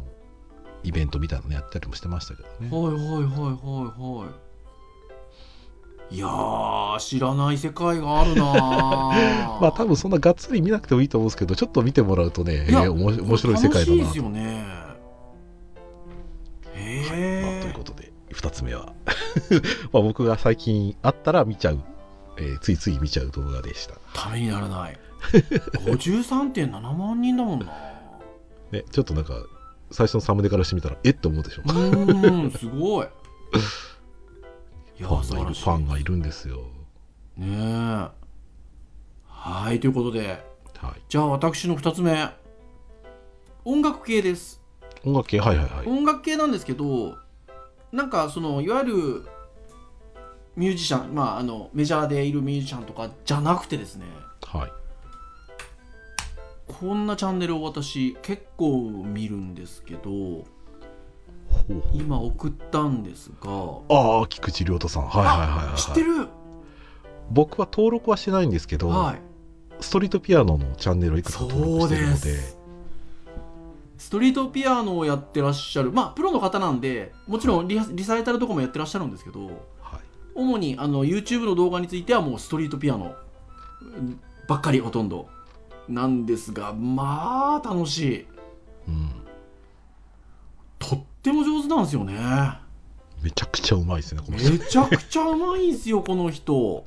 [0.85, 2.69] イベントみたいなのやったりもしてましたけどね。
[2.71, 4.49] はいはいはいはいはい。
[6.11, 8.45] いやー知らない世界があるな
[9.61, 14.88] まあ多分そんながっつり見なくてもいいと思うんですけどちょっと見てもらうとね、えいやー面白い世界だな楽しいですよね
[18.39, 18.93] 2つ目は。
[19.93, 21.81] まあ僕が最近あったら見ちゃう、
[22.39, 24.99] えーついつい見ちゃう動画でした、ためにならない
[25.85, 27.67] 53.7万人だもんな。
[28.71, 29.35] ね、ちょっとなんか
[29.91, 31.63] 最初のサムネからしてみたらえっと思うでしょ。
[31.65, 33.07] うーんすごい。
[34.99, 35.55] ファンがいる。
[35.55, 36.59] ファンがいるんですよ。
[37.37, 38.09] ねえ。
[39.27, 40.45] はいということで。
[40.79, 41.01] はい。
[41.09, 42.29] じゃあ私の2つ目。
[43.65, 44.61] 音楽系です。
[45.05, 45.41] 音楽系？
[45.41, 45.87] はいはいはい。
[45.87, 47.17] 音楽系なんですけど
[47.93, 49.27] なんかそのいわゆる
[50.57, 54.07] ミュージシャンまああのメジャーでいるミュージシャンとかじゃなくてですね。
[54.43, 54.73] はい。
[56.67, 60.45] こんなチャンネルを私結構見るんですけど
[61.95, 63.51] 今送ったんですが。
[63.89, 65.09] ああ菊池亮太さん。
[65.09, 66.29] はいはいはいはい、はい、知ってる。
[67.31, 69.29] 僕は登録はしてないんですけど、はい。
[69.81, 72.58] ストリートピアノのチャンネルをいくつか登録してるのそうで
[73.99, 79.47] ストリートピアノをやってらっしゃるまあプロの方なんでもちろんリハリサイタルとかもやってらっしゃるんですけど
[79.81, 80.01] はい。
[80.35, 83.15] 主にあの YouTube の動画についてはもうストリートピアノ
[83.83, 85.29] うんばっかりほとんど
[85.89, 88.27] なんですがまあ楽しい。
[88.89, 89.11] うん、
[90.79, 92.15] とっても上手なんですよね。
[93.23, 96.85] めちゃくちゃうまいですねこのめ人ちゃくちゃうまいんですよこの人。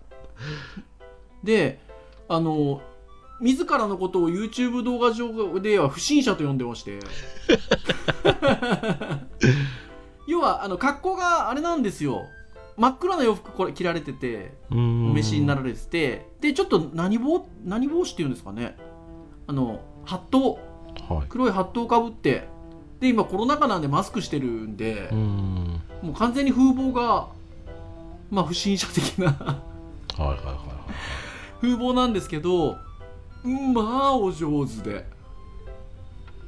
[1.43, 1.79] で
[2.27, 2.81] あの
[3.41, 6.99] 自らのことを YouTube 動画上では不審者と呼んでまして。
[10.27, 12.27] 要はあの格好があれなんですよ。
[12.77, 16.29] 真っ黒な洋服これ着られてておお召しになられてて。
[16.39, 18.77] でちょっと何帽何帽子っていうんですかね。
[19.47, 20.59] あのハット。
[21.09, 21.25] はい。
[21.27, 22.47] 黒いハットをかぶって。
[22.99, 25.81] で今コロナ禍なんでマスクしてるんで、うん。
[26.03, 27.27] もう完全に風貌が
[28.29, 29.61] まあ不審者的な。
[30.17, 30.55] はいはいはいはい
[31.61, 32.77] 風貌なんですけどうん
[33.43, 35.05] まあお上手で。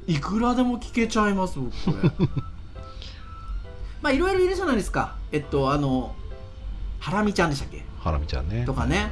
[0.06, 2.26] いくらでも聞けちゃいます僕これ。
[4.02, 5.16] まあいろいろいるじゃないですか。
[5.32, 6.14] えっとあの
[7.00, 7.82] ハラミちゃんでしたっけ？
[8.00, 8.64] ハラミちゃんね。
[8.66, 9.10] とかね。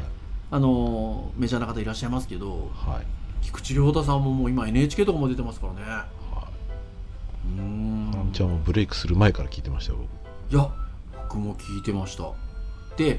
[0.51, 2.71] あのメジャーな方いらっしゃいますけど。
[2.75, 3.07] はい、
[3.41, 5.81] 菊池亮太さんももう今 NHK とかも出てますからね。
[5.83, 8.11] はい、うーん。
[8.13, 10.01] ハラミちゃんもブレイクする前から聞いてましたよ
[10.51, 10.71] いや
[11.23, 12.25] 僕も聞いてました。
[12.99, 13.19] で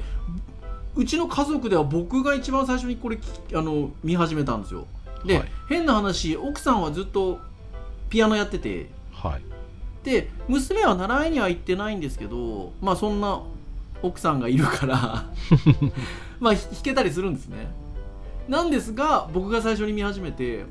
[0.96, 4.86] うちの家族では僕が一番最初にこれきあの見始めたんですよ。
[5.24, 5.52] で、はい。
[5.68, 7.40] 変な話奥さんはずっと
[8.08, 8.90] ピアノやってて。
[9.12, 9.42] はい。
[10.04, 13.42] で娘は習いには行ってないんですけどまあそんな
[14.02, 15.26] 奥さんがいるから。
[16.40, 17.72] まあひ弾けたりするんですね。
[18.48, 20.66] なんですが僕が最初に見始めて。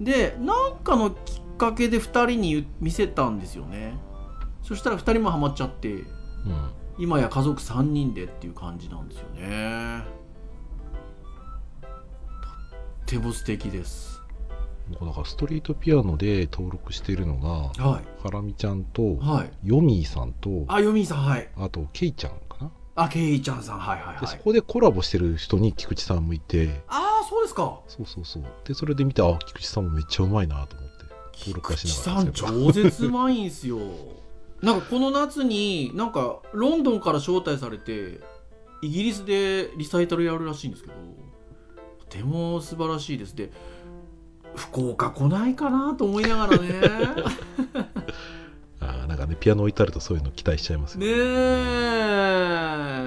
[0.00, 3.94] でなんかのきっかけで2人に言見せたんですよね。
[4.62, 5.90] そしたら2人もハマっちゃって。
[5.92, 6.04] うん
[6.98, 10.04] 今や家族3人でっていう感じなんですよね。
[11.82, 11.90] とっ
[13.06, 14.22] ても素敵です。
[14.90, 18.04] 僕だからストリートピアノで登録しているのがはい。
[18.22, 19.50] ハラミちゃんとはい。
[19.64, 21.48] ヨミーさんとあヨミーさんはい。
[21.56, 22.70] あとケイちゃんかな。
[22.94, 26.82] あケイちゃんさんはいはいでそはいこでコラボしてる人に菊池さんもいて。
[26.88, 27.80] ああそうですか。
[27.88, 28.44] そうそうそう。
[28.64, 30.96] でそれで見てあ菊池さんもめっちゃうまいなと思って。
[31.38, 33.78] 登録はしながら菊池さん超絶うまいんすよ
[34.66, 38.18] なんかこの夏になんかロンドンから招待されて
[38.82, 40.94] イギリスでリサイタルやるらしいんですけど
[42.00, 43.36] とても素晴らしいです。
[43.36, 43.52] で
[44.56, 46.80] 福岡来ないかなと思いながらね。
[48.80, 51.06] あーなんかねピアノ置いてあるとそういうの期待しちゃいますよね。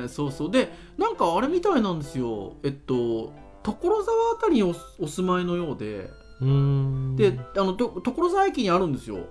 [0.04, 0.08] え。
[0.08, 0.52] そうそう。
[0.52, 2.54] でなんかあれみたいなんですよ。
[2.64, 6.10] えっと所沢あたりにおお住まいのようで。
[6.40, 7.18] うーん。
[7.18, 9.28] であのと所沢駅にあるんですよ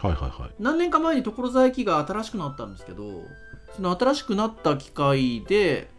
[0.00, 0.50] はいはいはい。
[0.58, 3.22] 何年か前に所沢駅が新しくなったんですけど
[3.74, 5.90] その新しくなった機械で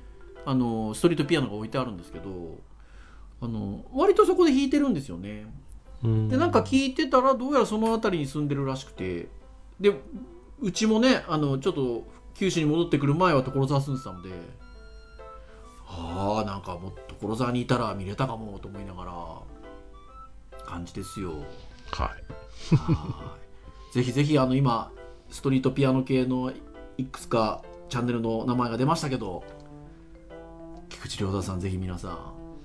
[0.45, 2.57] あのストリートピアノが置いてあるんですけど
[3.41, 5.45] あの割とそこで弾いてるんですよね。
[6.01, 9.27] でなんか聞いてたらどうやらその辺りに住んでるらしくて。
[9.79, 9.93] で
[10.62, 14.29] うちもねあのちょっと九州に戻ってくる前は所沢住んでたので。
[15.88, 19.13] ああなんかもう所沢にいたら見れたかもと思いながら。
[20.65, 21.31] 感じですよ。
[21.91, 22.75] はい。
[22.75, 23.38] はい
[23.91, 24.91] ぜひぜひあの今
[25.30, 26.52] ストリートピアノ系の
[26.97, 29.43] いくつかチャンネルの名前が出ましたけど
[30.89, 32.19] 菊池亮太さんぜひ皆さん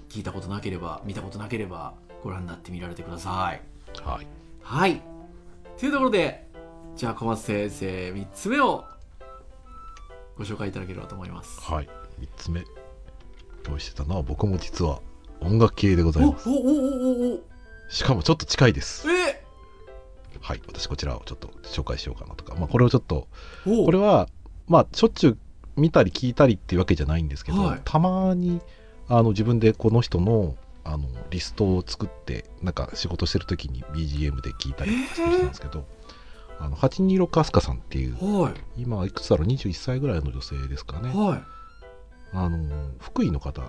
[0.09, 3.61] 聞いたことなければ見たことなければご覧になってみられてください。
[4.03, 4.27] はい。
[4.63, 5.03] はい。
[5.79, 6.47] というところで
[6.97, 8.85] じゃあ小松先生3つ目を
[10.37, 11.61] ご紹介いただければと思います。
[11.61, 11.89] はい。
[12.21, 12.65] 3つ目
[13.69, 14.17] 用意してたの？
[14.17, 15.01] は僕も実は
[15.41, 16.49] 音楽系でございます。
[16.49, 17.41] おおおおおお。
[17.91, 19.07] しかもちょっと近いです。
[19.11, 19.44] え
[20.45, 23.29] はい私こちらをちょっと紹介しようかなとかまあこれをちょっと
[23.67, 24.29] おこれは
[24.69, 25.39] まあしょっちゅう
[25.77, 27.81] 見たり聞いたりっていうわけじゃないんですけど、はい。
[27.85, 28.61] たまに
[29.09, 30.55] あの自分でこの人の
[30.85, 35.87] あのリストを作ってなんか仕事してる時に BGM で聞いたりとかしてたんですけど、
[36.61, 38.55] あの826飛鳥さんっていうはい。
[38.77, 41.09] 今いくつだろう？21歳ぐらいの女性ですかね。
[41.09, 41.43] はい。
[42.35, 43.63] あの福井の方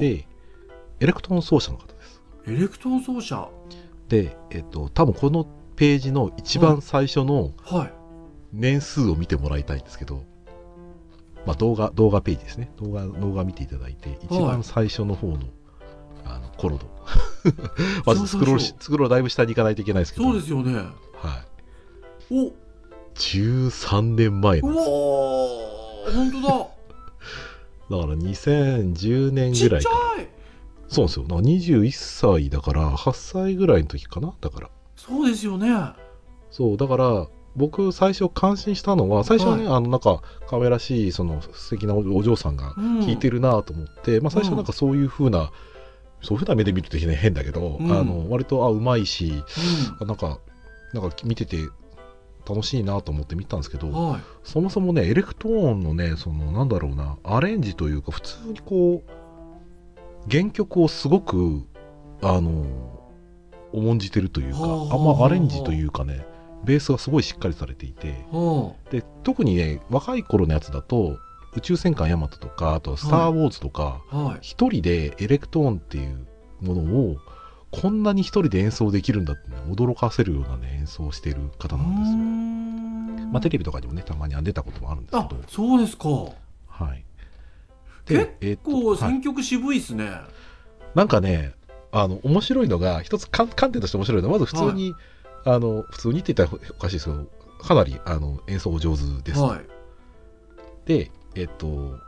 [0.00, 0.26] で
[1.00, 2.22] エレクトーン奏者の方です。
[2.46, 3.48] レクトーン奏者。
[4.08, 7.92] でえっと多分このページの一番最初のはい。
[8.52, 10.24] 年数を見てもらいたいんですけど、
[11.44, 12.70] まあ、動画動画ページですね。
[12.78, 15.38] 動画動画見ていただいて一番最初の方の,、
[16.24, 16.86] あのコロド。
[18.06, 20.26] まずスクロールしスクロールだいぶ下に行かないといけないですけど。
[20.26, 20.74] そうですよね。
[20.74, 21.44] は
[22.30, 22.52] い、お。
[23.14, 24.88] 13年前うなんです。
[24.88, 26.14] おー。
[26.14, 26.48] 本当だ。
[27.88, 30.28] だから2010年ぐらいかゃい。
[30.88, 31.22] そうなんですよ。
[31.24, 34.34] だから21歳だから8歳ぐらいの時かな。
[34.40, 34.70] だから
[35.06, 35.68] そうですよね。
[36.50, 43.00] そうだから僕最初感心したのは最初はね、はあのなんか可愛らしいその素敵なおお嬢さんがうん。
[43.00, 45.50] 弾いてるなと思って、まあ、最初なんかそういう風な、
[46.22, 47.90] そういう風な目で見ると変だけど、うん。
[47.90, 49.44] あの割とあうまいしう
[50.00, 50.38] あなんか
[50.92, 51.56] なんか見てて
[52.48, 54.20] 楽しいなと思って見たんですけど、んはい。
[54.44, 61.62] そもそもねエレクトーンのねそのなんだろうなアレンジというか普通にこう原曲をすごく
[62.20, 62.95] あの
[63.72, 66.26] 重んじてるというかはあんまアレンジというかね
[66.64, 71.18] ベースがすごいしっかりされていてはで特にね若い頃のやつだと
[71.56, 74.38] 宇宙戦艦ヤマトとかあと「スター・ウォーズ」とかあはい。
[74.42, 76.26] 一、人でエレクトーンっていう
[76.60, 77.16] ものを
[77.70, 82.16] こんなに一人で演奏できるんだって、ね、驚かせるようなね演奏をしている方なんですよ。
[82.16, 83.32] ん。
[83.32, 86.08] まあ、テレビとかにもねたまに出たこともあるんですあけど、そうですか。
[86.68, 87.04] はい、
[88.06, 88.98] 結えっと構はい。
[88.98, 90.10] 選曲渋いっすね。
[90.94, 91.54] なんかね
[91.98, 94.94] あの面白いのが一つ観観点として面白いのはまず普通に、
[95.44, 97.26] あの普通にって言ったらおかしいですけど
[97.58, 99.40] かなりあの演奏お上手です。
[99.40, 99.60] はい。
[100.84, 101.98] でえっと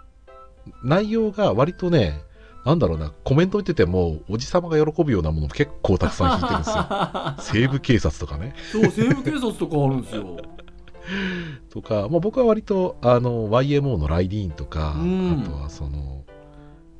[0.82, 2.20] 内容が割とね
[2.66, 6.84] なんだろうなコメント見ててもおじさまが喜ぶようなものも結構たくさん弾いてるんですよ。
[7.64, 8.54] 西部警察とかね。
[8.70, 10.36] そう西部警察とかあるんですよ。
[11.70, 15.42] とか、まあ、僕は割とあの YMO のライディーンとか、うん。
[15.42, 16.24] あとはその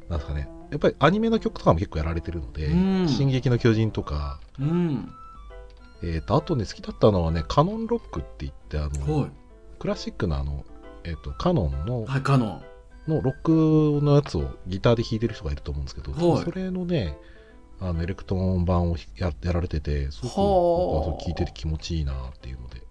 [0.09, 3.09] なんですかねやっぱりアニメの曲とかも結構やられてるので「うん。
[3.09, 5.13] 進撃の巨人」とか、うん。
[6.03, 9.31] えー、とあとね好きだったのはねカノンロックって言ってあの、はい。
[9.79, 10.65] クラシックなあの、
[11.05, 12.63] えー、とカノンのはいカノン。
[13.09, 16.45] のロックのやつをギターで弾いてる人がいると思うんですけど、はい。
[16.45, 17.17] それのね
[17.81, 22.83] あのエレクトーン版をややられててすごく僕はそれ聞いてて気持ちいいなっていうので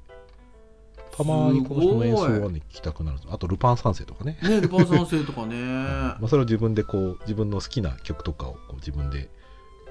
[1.17, 5.55] たまにこの人の演奏はね聞きたくなるあとルパン三世とかね、ねルパン三世とかね。
[6.21, 9.31] まあ、それを自分でこう自分の好きな曲とかをこう自分で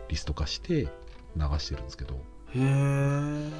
[0.08, 0.88] リスト化して
[1.36, 2.18] 流してるんですけど、へ
[2.54, 3.50] え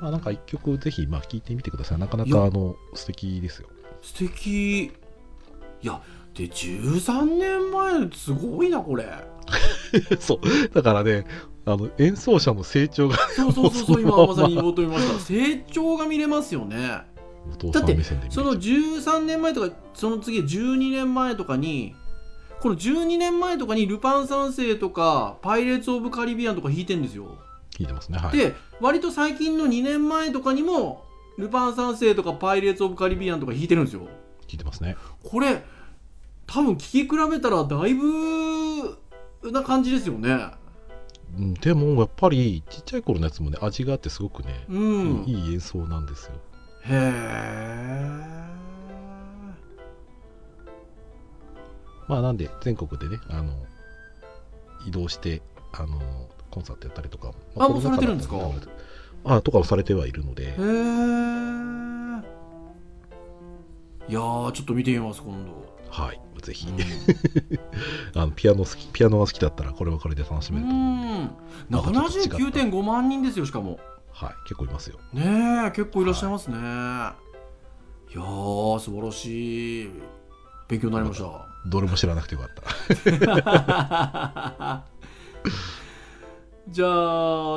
[0.00, 1.98] まあ、なんか一曲ぜひまあ聞いてみてください。
[1.98, 3.68] なかなかあの素敵ですよ。
[4.02, 4.84] 素敵。
[4.86, 4.90] い
[5.82, 6.00] や
[6.34, 9.06] で13年前すごいなこれ。
[10.18, 10.68] そう。
[10.74, 11.24] だからね
[11.66, 17.02] あの演奏者の成長がそうそうそうそう今まさに言おうと思いました成長が見れますよね。
[17.50, 21.94] お父さん目線で見れちゃそうの13年前とかその次12年前とかに
[22.60, 27.36] この12年前とかに「ルパン三世」とか「パイレーツ・オブ・カリビアン」とか弾いてんですよ、
[27.76, 28.18] 聞いてますね。
[28.18, 28.36] はい。
[28.36, 31.04] で割と最近の2年前とかにも
[31.36, 34.06] 「ルパン三世」とか「パイレーツ・オブ・カリビアン」とか弾いてるんですよ。
[34.46, 34.96] 聞いてますね。
[35.22, 35.64] これ
[36.46, 38.98] 多分聴き比べたらだいぶ
[39.50, 40.30] な感じですよね。
[40.30, 40.63] うん
[41.60, 45.24] でもやっぱりちっちゃい頃のやつもね味があってすごくね、うん。
[45.26, 46.32] いい演奏なんですよ。
[46.86, 46.94] へえ
[52.06, 53.52] まあなんで全国でねあの
[54.86, 55.42] 移動して
[55.72, 56.00] あの
[56.50, 58.36] コンサートやったりとかあコロナ禍もうされてるんですか？
[59.24, 60.48] あとかもされてはいるので。
[60.48, 60.54] へえ
[64.06, 66.20] いやーちょっと見てみます今度はい。
[66.42, 66.74] ぜひ、うん。
[68.20, 71.30] あのピアノ好きピアノが好きだったらこれはこれで楽しめると思う、うん。
[71.70, 73.78] またちょっと違った79.5万人ですよしかも。
[74.10, 74.34] はい。
[74.42, 74.98] 結構いますよ。
[75.12, 79.90] ねえ結構いらっしゃいますね、い、やー素晴らしい。
[80.66, 81.46] 勉強になりました。
[81.66, 82.50] どれも知らなくてよかっ
[83.04, 84.84] た。
[86.68, 86.86] じゃ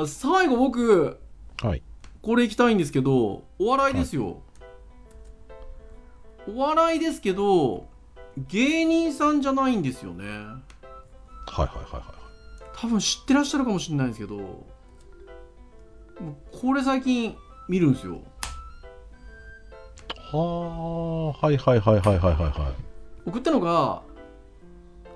[0.02, 1.18] あ最後僕
[1.60, 1.82] はい。
[2.22, 4.42] これいきたいんですけどお笑いですよ、
[6.46, 7.88] お笑いですけど
[8.48, 10.24] 芸人さんじゃないんですよね。
[10.26, 12.02] はいはいはいはい
[12.74, 14.66] 多分知ってらっしゃるかもしれないんですけど
[16.52, 17.36] これ最近
[17.68, 18.20] 見るんですよ。
[20.30, 23.28] はあはいはいはいはいはいはいはい。
[23.28, 24.02] 送ったのが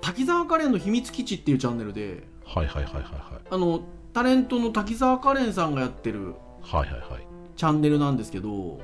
[0.01, 3.03] 滝沢カレンの秘密基地っていうチャンネルではいはいはいはい
[3.49, 3.81] あの
[4.13, 7.27] タレントの滝沢カレンさんがやってるはいはいはいはい。
[7.55, 8.79] チャンネルなんですけど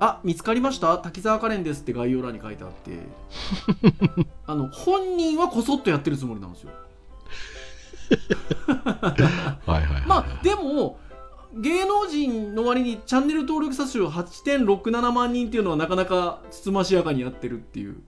[0.00, 0.96] あ見つかりました？
[0.98, 2.98] 滝沢カレンですって概要欄に書いてあって。
[4.46, 6.70] あの本人はこそっとやってるつもりなんですよ。
[8.66, 9.22] はい
[9.66, 10.98] はいはい まあでも
[11.54, 18.00] 芸能人の割にチャンネル登録者数8.67万人っていうのはなかなかつつましやかにやってるっていう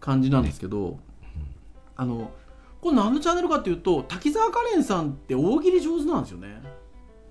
[0.00, 0.98] 感じなんですけど、
[1.96, 2.30] あの
[2.80, 6.62] これ何のチャンネルかっていうと滝沢カレンさんって大喜利上手なんですよね。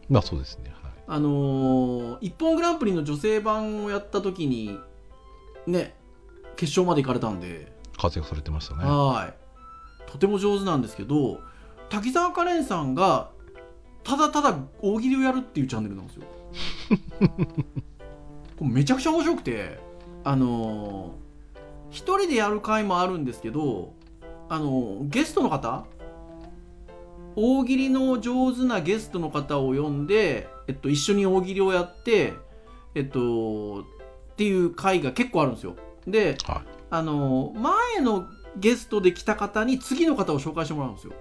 [0.10, 0.72] まあそうですね。
[0.72, 0.79] はい
[1.12, 4.80] あのー一本グランプリの女性版をやった時に
[5.66, 5.96] ね
[6.56, 8.84] 決勝まで行かれたんで、活躍されてましたね。
[8.84, 10.12] はい。
[10.12, 11.40] とても上手なんですけど
[11.90, 13.32] 滝沢カレンさんが
[14.04, 16.24] ただただ大喜利をやるっていうチャンネルなんですよ。
[18.58, 19.80] これめちゃくちゃ面白くて
[20.24, 21.20] あのー
[21.92, 23.94] 一人でやる回もあるんですけど
[24.48, 25.86] あのーゲストの方？
[27.36, 32.34] 大喜利の上手なゲストの方を呼んで、えっと、一緒に大喜利をやって
[32.94, 41.14] えっとっていう回が結構あるんですよではいあの前のゲストで来た方に次の方を紹介してもらうんですよ。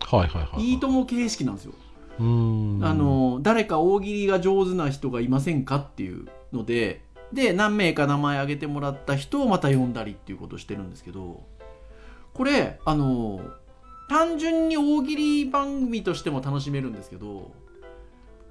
[0.00, 1.74] はいはいはいいいとも形式なんですよ。
[2.18, 11.44] うーんあの誰か大喜利が上手な人がいませんかっていうのでで何名か名前挙げてもらった人をまた呼んだりっていうことをしてるんですけど
[12.34, 13.40] これあの
[14.08, 17.52] 単純に大喜利番組としても楽しめるんですけど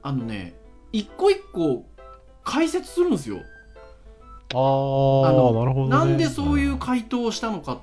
[0.01, 0.53] あのね
[0.91, 1.85] 一個一個
[2.43, 3.37] 解説するんですよ。
[4.53, 7.79] あーあのなるほど、ね、なんでそういう回答をしたのか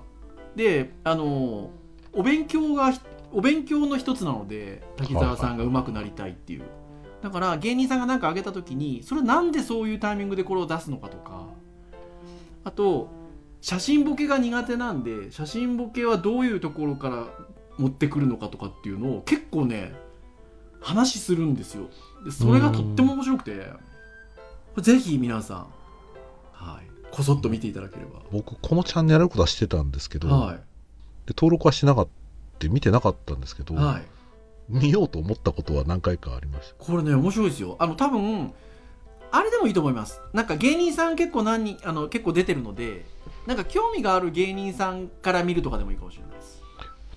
[0.54, 1.70] であの
[2.12, 2.92] お勉強が
[3.32, 6.62] お勉強の一つなので滝沢さんが上手くなりたいっていう、
[7.22, 11.46] だから芸人さんが何か挙げた時にそれなんでそういうタイミングでこれを出すのかとか
[12.64, 13.08] あと
[13.60, 17.26] 写真ボケが苦手なんで写真ボケはどういうところから
[17.76, 19.92] 持ってくるのかとかっていうのを結構ね
[20.80, 21.88] 話するんですよ。
[22.24, 23.66] でそれがとっても面白くて。
[24.80, 25.66] ぜひ皆さん
[26.52, 26.86] はい。
[27.10, 28.20] こそっと見ていただければ。
[28.30, 30.54] 僕このチャンネルやることはしてたんですけど、は
[31.26, 34.02] で登録はしてなかった見てなかったんですけど、い、はい、
[34.68, 37.76] 見ようと思ったことは何回かありましこれね面白いですよ。
[37.78, 38.52] あの多分
[39.30, 40.20] あれでもいいと思います。
[40.32, 43.04] なんか芸人さん結構何人あの結構出てるので
[43.46, 46.37] なんか興味がある芸人さんから見るとかでもいいかもしれない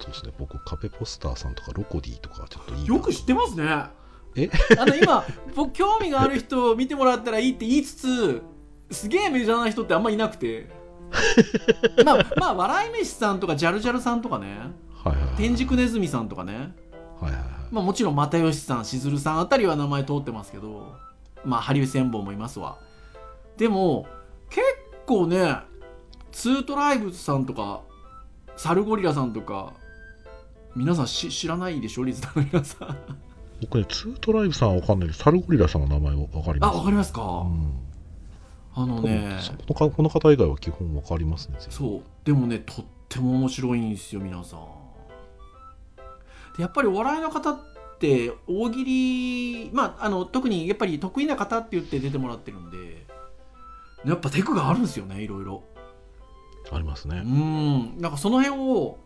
[0.02, 2.96] そうですね僕カペポスターさんとかロコディとかちょっといいな。
[2.96, 3.66] よく知ってますね。
[4.36, 4.50] え？
[4.80, 5.26] あの今
[5.56, 8.42] 僕興味がある人を見てもらったらいいって言いつつ
[8.90, 10.70] すげえメジャーな人ってあんまいなくて。
[12.06, 14.58] まあまあ笑い飯さんとかジャルジャルさんとかね。
[15.04, 15.36] はいはいはい。
[15.36, 16.74] 天竺ネズミさんとかね。
[17.20, 17.44] はいはいはい。
[17.72, 20.96] まあもちろん又吉さんしずるさんあたりは名前通ってますけど
[21.46, 22.78] まあハリウ千本もいますわ。
[23.58, 24.08] でも
[24.50, 24.66] 結
[25.06, 25.58] 構ね
[26.32, 27.82] ツートライブさんとか
[28.56, 29.74] サルゴリラさんとか
[30.76, 32.98] 皆さんし知らないでしょリズナーの皆さん。
[33.62, 36.76] 僕ねツートライブさんは分かんないけどサルゴリラさんの名前は分かります。
[36.76, 37.74] あわかりますか、うん。
[38.74, 39.40] あのね。
[39.68, 42.02] このかこの方以外は基本分かりますねそう。
[42.24, 44.60] でもねとっても面白いんですよ皆さん。
[46.58, 47.60] でやっぱりお笑いの方っ
[48.00, 53.06] て大喜利まああの特にやっぱり得意な方って言って出てもらってるんで
[54.06, 55.64] やっぱテクがあるんですよねいろいろ。
[56.72, 58.00] ありますうねん。
[58.00, 58.98] なんかその辺を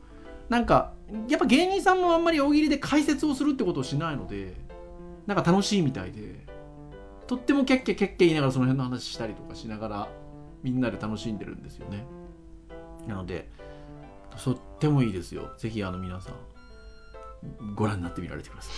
[0.48, 0.94] なんか
[1.28, 4.56] やっぱ芸人さんもあんまり大喜利で解説をするってことをしないので
[5.28, 6.46] なんか楽しいみたいで
[7.28, 10.10] とってもキャッキャキャッキャ言いながらその辺の話したりとかしながら
[10.64, 12.06] みんなで楽しんでるんですよね
[13.08, 13.50] なので
[14.44, 18.72] とってもいいですよぜひあの皆さんご覧になってみられてくださ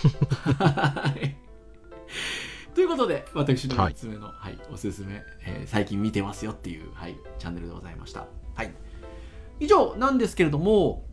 [1.22, 1.36] い
[2.76, 8.72] ということで私の3つ目の、はいおすすめ、えー最近見てますよっていう、はい、チャンネルでございましたはい
[9.60, 11.07] 以上なんですけれども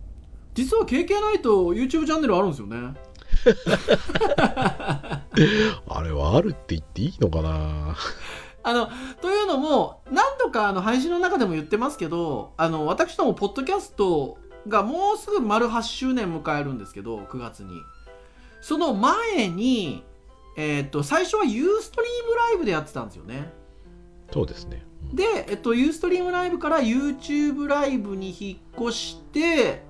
[0.54, 2.94] 実は KK ナイト YouTube チャンネルあるんですよね。
[5.88, 7.96] あれはあるって言っていいのかな？
[8.62, 8.88] あの
[9.20, 17.82] というのも何度かあの配信の中でも言ってますけどあの私どもポッドキャストがもうすぐ丸8周年迎えるんですけど9月に。
[18.62, 20.02] その前に、
[20.56, 23.52] えー、と最初はユーストリームライブでやってたんですよね。
[24.32, 24.86] そうですね。
[25.10, 25.16] うん。
[25.16, 29.83] で、えっと、ユーストリームライブから YouTube ライブに引っ越して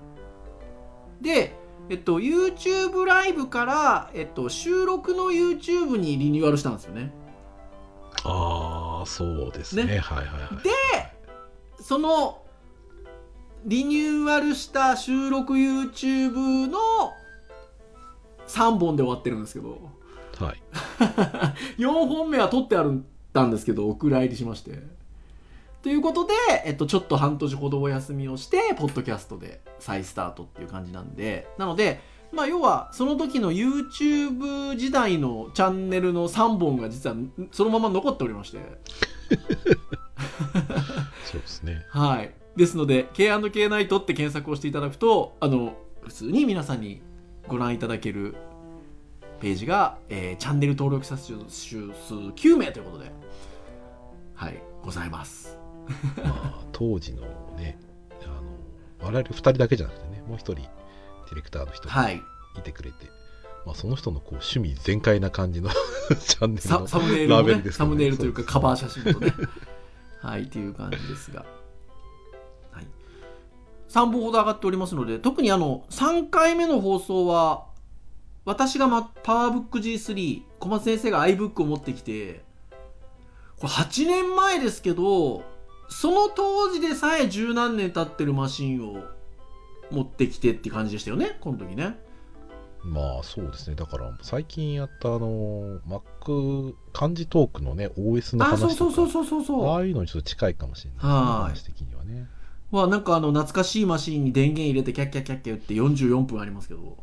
[1.24, 1.56] で、
[1.90, 7.12] えっと、YouTube ライブから、えっと、収録の YouTube にリニューアルしたんですよね。
[8.22, 9.84] ああそうですね。
[9.84, 9.98] ね。
[9.98, 10.48] はいはいはい
[11.82, 12.42] その
[13.66, 16.78] リニューアルした収録 YouTube の
[18.46, 19.90] 3本で終わってるんですけど。
[20.38, 20.62] はい。
[21.82, 23.04] 4本目は撮ってある
[23.34, 24.78] たんですけどお蔵入りしまして
[25.84, 26.32] ということで、
[26.64, 32.00] えっと、ちょっと半年ほどお休みをしてポッドキャストで再スタートっていう感じなんでなので
[32.32, 37.16] まあ要はその時の YouTube 時代のチャンネルの3本が実は
[37.52, 38.58] そのまま残っておりまして
[41.30, 42.34] そうですねはい。
[42.56, 47.02] ですので、K&K ナイトって検索をしていただくと、あの、普通に皆さんに
[47.48, 48.36] ご覧いただける
[49.40, 53.10] ページが、えーチャンネル登録者数数9名ということで、
[54.34, 55.63] はい、ございます。
[56.24, 57.22] まあ当時の
[57.56, 57.78] ね
[58.22, 62.22] あの我々2人だけじゃなくてねもう一人ディレクターの人がはい。
[62.56, 63.06] いてくれて、
[63.66, 65.70] まあ、その人のこう趣味全開な感じの
[66.20, 69.34] チャンネルのササムネイルのねラベルですサムネイルというかカバー写写真とね。
[70.24, 71.44] はい、っていう感じですが。
[72.72, 72.86] はい。
[73.90, 77.66] 3本ほど上がっておりますので、特にあの、3回目の放送は、
[78.46, 82.42] 私が、ま、パワーブック G3、小松先生が iBook を持ってきて、
[83.58, 85.42] これ8年前ですけど、
[85.88, 89.04] その当時でさえ十何年経ってるマシンを
[89.90, 91.98] 持ってきてって感じでしたよね、この時ね。
[92.84, 99.70] まあそうですねだから最近やったあの Mac 漢字トークのね OS のあ、話とかそうそうそうそうそうそう。
[99.70, 102.26] ああいうのにちょっと近いかもしれないですねはい話的にはね
[102.70, 106.98] はなんかあの懐かしいマシーンに電源入れてキャッキャッキャッキャ言って44分ありますけど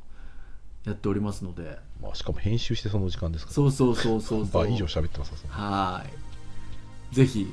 [0.86, 7.48] やっておりますのでまあしかも編集してその時間ですからそうそうそうそうそう倍以上喋ってますそうはーいぜひ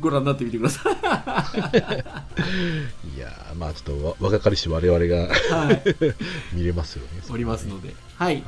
[0.00, 0.94] ご覧になってみてください。
[3.16, 5.16] いやーまあちょっとわ若かりし我々が
[5.56, 5.82] はい。
[6.52, 7.22] 見れますよね。
[7.30, 7.94] おりますので。
[8.16, 8.42] はい。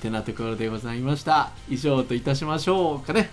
[0.00, 1.50] てなところでございました。
[1.68, 3.30] 以上といたしましょうかね。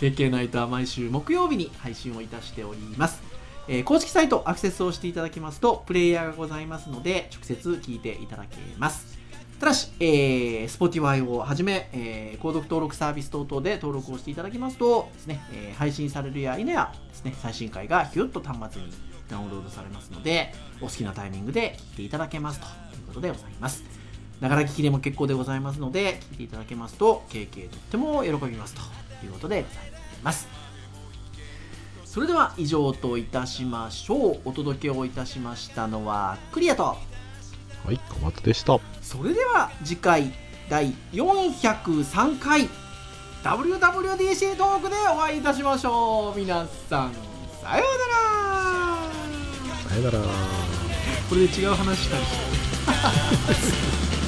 [0.00, 3.22] KK ナイトは毎週木曜日に配信をいたしております。
[3.68, 9.11] えー公式サイトアクセスをしていただきますとプレイヤーがございますので直接聞いていただけます
[9.62, 18.88] ただし、えー、Spotify をはじめ、えー購読登録サービス等々で登録をしていただきますとですね、えー配信されるや否やですね、最新回がヒュッと端末に
[19.30, 22.68] ダウンロードされますので、お好きなタイミングで聞いていただけますとい
[23.04, 23.84] うことでございます。
[24.40, 28.80] ながら聞きでも結構でございますので、聞いていただけますと、経験とっても喜びますと
[29.24, 29.78] いうことでござい
[30.24, 30.48] ます。
[32.04, 34.40] それでは以上といたしましょう。
[34.44, 36.96] お届けをいたしましたのはクリアと、
[37.84, 38.78] はい小松でした。
[39.00, 40.32] それでは次回
[40.68, 42.68] 第403回
[43.42, 46.38] WWDC トークでお会いいたしましょう。
[46.38, 47.12] 皆さん
[47.60, 49.02] さようなら。
[49.88, 50.24] さよなら。
[51.28, 54.21] これで違う話したりして